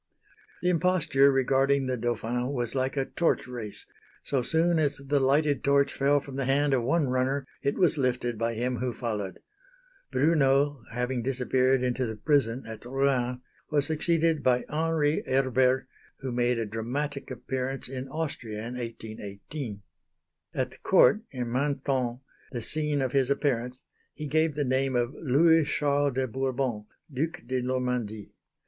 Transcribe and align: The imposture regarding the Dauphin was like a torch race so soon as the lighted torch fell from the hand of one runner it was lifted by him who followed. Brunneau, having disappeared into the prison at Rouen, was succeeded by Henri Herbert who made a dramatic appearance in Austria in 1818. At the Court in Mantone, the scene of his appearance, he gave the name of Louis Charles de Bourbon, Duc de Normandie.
The 0.63 0.69
imposture 0.71 1.31
regarding 1.31 1.85
the 1.85 1.95
Dauphin 1.95 2.53
was 2.53 2.73
like 2.73 2.97
a 2.97 3.05
torch 3.05 3.47
race 3.47 3.85
so 4.23 4.41
soon 4.41 4.79
as 4.79 4.95
the 4.97 5.19
lighted 5.19 5.63
torch 5.63 5.93
fell 5.93 6.19
from 6.19 6.37
the 6.37 6.45
hand 6.45 6.73
of 6.73 6.81
one 6.81 7.07
runner 7.09 7.45
it 7.61 7.75
was 7.77 7.99
lifted 7.99 8.35
by 8.39 8.55
him 8.55 8.77
who 8.77 8.93
followed. 8.93 9.41
Brunneau, 10.11 10.81
having 10.91 11.21
disappeared 11.21 11.83
into 11.83 12.07
the 12.07 12.15
prison 12.15 12.63
at 12.67 12.83
Rouen, 12.83 13.43
was 13.69 13.85
succeeded 13.85 14.41
by 14.41 14.65
Henri 14.69 15.21
Herbert 15.27 15.87
who 16.21 16.31
made 16.31 16.57
a 16.57 16.65
dramatic 16.65 17.29
appearance 17.29 17.87
in 17.87 18.07
Austria 18.07 18.57
in 18.67 18.73
1818. 18.79 19.83
At 20.55 20.71
the 20.71 20.77
Court 20.79 21.21
in 21.29 21.51
Mantone, 21.51 22.21
the 22.51 22.63
scene 22.63 23.03
of 23.03 23.11
his 23.11 23.29
appearance, 23.29 23.81
he 24.15 24.25
gave 24.25 24.55
the 24.55 24.65
name 24.65 24.95
of 24.95 25.13
Louis 25.13 25.63
Charles 25.63 26.13
de 26.15 26.27
Bourbon, 26.27 26.87
Duc 27.13 27.43
de 27.45 27.61
Normandie. 27.61 28.31